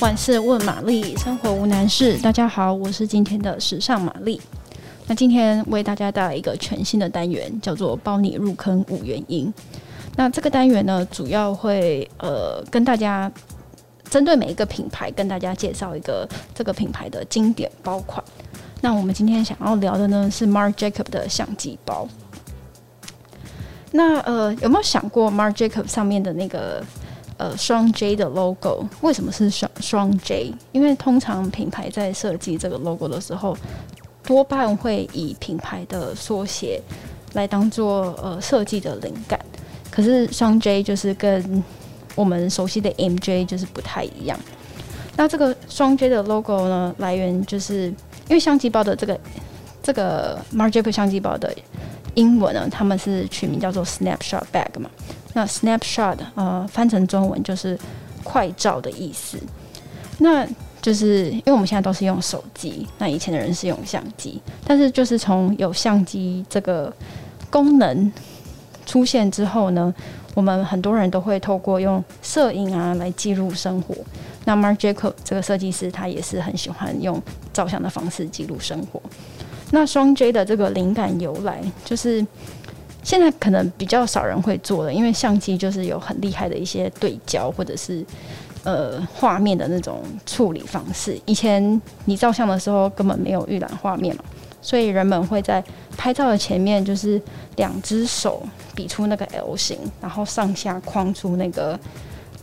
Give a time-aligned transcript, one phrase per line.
[0.00, 2.18] 万事问玛丽，生活无难事。
[2.18, 4.40] 大家好，我是今天的时尚玛丽。
[5.06, 9.52] 那今天为大家带来一个全新的单元，叫做“包你入坑五原因”。
[10.16, 13.30] 那这个单元呢，主要会呃跟大家
[14.10, 18.22] 针对每一个品牌，跟大家介绍一个这个品牌的经典包款。
[18.80, 22.08] 那我们今天想要聊的呢，是 Marc Jacob 的相机包。
[23.92, 26.84] 那呃，有没有想过 Marc Jacob 上面的那个
[27.36, 28.84] 呃双 J 的 logo？
[29.00, 30.52] 为什么是双双 J？
[30.72, 33.56] 因为通常品牌在设计这个 logo 的时候，
[34.22, 36.80] 多半会以品牌的缩写
[37.34, 39.38] 来当做呃设计的灵感。
[39.90, 41.62] 可是双 J 就是跟
[42.14, 44.38] 我们熟悉的 MJ 就是不太一样。
[45.16, 47.86] 那这个双 J 的 logo 呢，来源就是
[48.28, 49.20] 因为相机包的这个
[49.82, 51.54] 这个 Marc Jacob 相机包的。
[52.16, 54.88] 英文呢，他们是取名叫做 Snapshot Bag 嘛。
[55.34, 57.78] 那 Snapshot 呃，翻成中文就是
[58.22, 59.38] 快照的意思。
[60.18, 60.46] 那
[60.80, 66.92] 就是因为我们现在都是用手机，那以前的人是用相机，但是就是从有相机这个
[67.50, 68.12] 功能
[68.86, 69.92] 出现之后呢，
[70.34, 73.94] 我们很多人都会透过用摄影啊来记录生活。
[74.44, 77.20] 那 Marc Jacob 这个设计师，他也是很喜欢用
[77.52, 79.00] 照相的方式记录生活。
[79.70, 82.24] 那双 J 的这个灵感由来，就是
[83.04, 88.04] 现在可能比较少人会做了，因为相机就是有很厉害的一些对焦或者是
[88.64, 91.16] 呃画面的那种处理方式。
[91.26, 94.24] 以前你照相的时候根本没有预览画面嘛，
[94.62, 95.62] 所以人们会在
[95.96, 97.20] 拍照的前面就是
[97.56, 98.42] 两只手
[98.74, 101.78] 比出那个 L 型，然后上下框出那个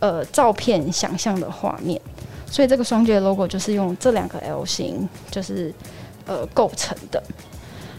[0.00, 2.00] 呃照片想象的画面。
[2.46, 5.74] 所以这个双 J 的 logo 就是用这两个 L 型，就是。
[6.24, 7.20] 呃，构成的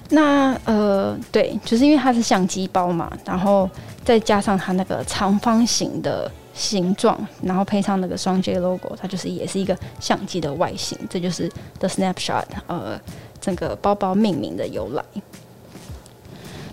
[0.09, 3.69] 那呃，对，就是因为它是相机包嘛，然后
[4.03, 11.49] 再加上它那个长方形的形状，然后配上那个双 J logo，它就是也是一个相机的外形，这就是
[11.79, 12.99] The Snapshot 呃，
[13.41, 15.03] 整个包包命名的由来。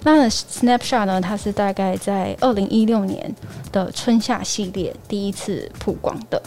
[0.02, 3.34] 那 Snapshot 呢，它是大概在二零一六年
[3.70, 6.42] 的春夏系列第一次曝光的。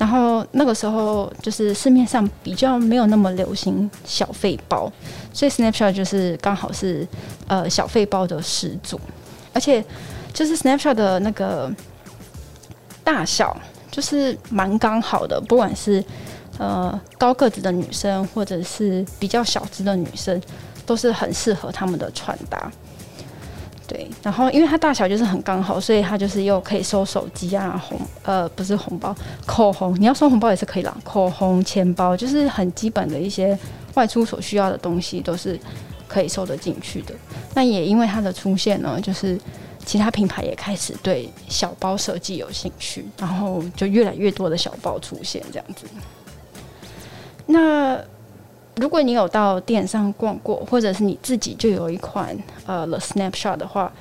[0.00, 4.90] 然后那个时候就是市面上比较没有那么流行小费包，
[5.30, 7.06] 所以 Snapshot 就是刚好是
[7.46, 8.98] 呃小费包的始祖，
[9.52, 9.84] 而且
[10.32, 11.70] 就是 Snapshot 的那个
[13.04, 13.54] 大小
[13.90, 16.02] 就是蛮刚好的，不管是
[16.56, 20.40] 呃高个子的女生或者是比较小只的女生，
[20.86, 22.72] 都是很适合她们的穿搭。
[23.90, 29.12] 对，然后因为它大小就是很刚好，所以它就是又可以收手机啊，红呃不是红包，
[29.44, 33.58] 口红，你要收红包也是可以啦，口红、钱包就是很基本的一些
[33.94, 35.58] 外出所需要的东西都是
[36.06, 37.12] 可以收得进去的。
[37.52, 39.36] 那也因为它的出现呢，就是
[39.84, 45.84] 其他品牌也开始对小包设计有兴趣，然后就越来越多的小包出现这样子。
[47.46, 48.00] 那
[48.80, 53.92] 如果你有到店上逛过，或者是你自己就有一款呃 The Snapshot 的话，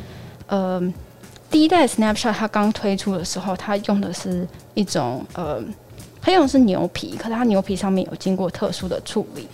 [0.47, 0.81] 呃，
[1.51, 5.61] 第一代 Snapshot 它刚推出的时候，它用的是一种呃，
[6.21, 9.45] 它用的是牛皮，可是它牛皮上面有经过特殊的处理，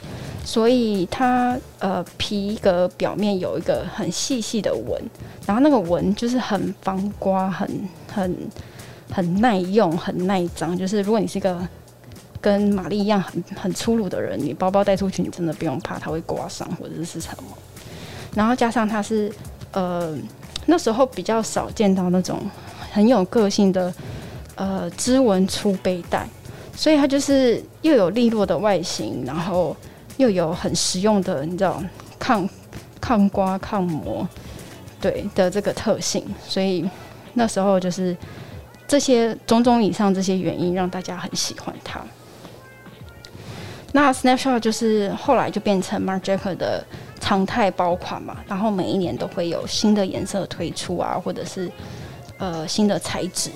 [0.43, 5.01] 所以它呃皮革表面有一个很细细的纹，
[5.47, 8.37] 然后那个纹就是很防刮，很很
[9.11, 11.67] 很耐用，很耐脏，就是如果你是一个。
[12.45, 17.57] 跟玛丽一样很很粗鲁的人，你包包带出去，你真的不用怕它会刮伤或者是什么。
[18.35, 19.33] 然后加上它是
[19.71, 20.15] 呃
[20.67, 22.39] 那时候比较少见到那种
[22.91, 23.91] 很有个性的
[24.53, 26.27] 呃织纹粗背带，
[26.75, 29.75] 所以它就是又有利落的外形，然后
[30.17, 31.83] 又有很实用的，你知道
[32.19, 32.47] 抗
[33.01, 34.27] 抗刮抗磨
[35.01, 36.87] 对的这个特性，所以
[37.33, 38.15] 那时候就是
[38.87, 41.99] 这些种种以上这些原因让大家很喜欢它。
[43.95, 46.85] 那 Snapshot 就是后来就变成 Marc j a c o 的
[47.21, 51.71] 常态包款嘛，然后每一年都会有新的颜色推出啊，或者是
[52.37, 53.49] 呃新的材质。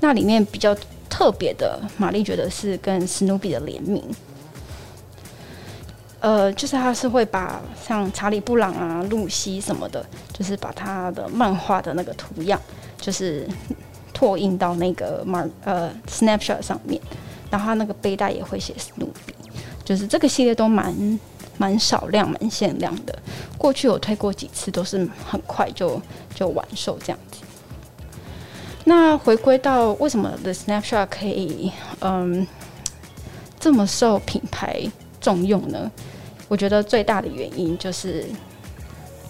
[0.00, 0.76] 那里面比较
[1.08, 4.02] 特别的，玛丽觉得是跟史努比的联名，
[6.18, 12.60] 呃，就是他是会把像查理布朗啊、露西什么的，就是把他的漫画的那个图样，
[13.00, 13.46] 就是
[14.12, 17.00] 拓印到那个 Marc 呃 Snapshot 上面，
[17.48, 19.13] 然后他那个背带也会写史努比。
[19.84, 21.20] 就是这个系列都蛮
[21.58, 23.16] 蛮少量、蛮限量的。
[23.58, 26.00] 过去有推过几次，都是很快就
[26.34, 27.42] 就完售这样子。
[28.84, 32.46] 那回归到为什么 The Snapshot 可以嗯
[33.58, 34.82] 这么受品牌
[35.20, 35.90] 重用呢？
[36.48, 38.26] 我觉得最大的原因就是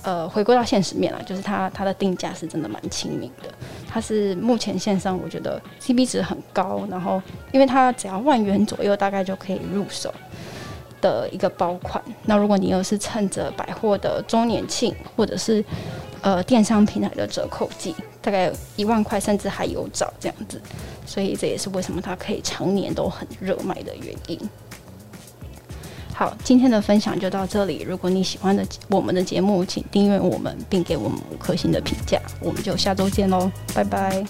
[0.03, 3.49] 呃，回归到现实面了，就是它它的定价是真的蛮亲民的。
[3.89, 7.23] 它是目前线上我觉得 CP 值很高，然后
[7.53, 10.13] 因为它只要万元左右，大概就可以入手
[11.05, 12.03] 的一个包款。
[12.23, 15.63] 那如果你又是趁着百货的周年庆，或者是
[16.23, 20.59] 呃电商平台的折扣季，大概一万块甚至还有找这样子，
[21.05, 24.41] 所以这也是为什么它可以常年都很热卖的原因。
[26.15, 27.83] 好，今天的分享就到这里。
[27.83, 32.19] 如果你喜欢的我们的节目，请订阅我们，并给我们五颗星的评价。
[32.41, 34.25] 我们就下周见喽，拜拜。